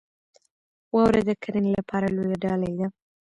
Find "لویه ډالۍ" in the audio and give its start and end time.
2.15-2.73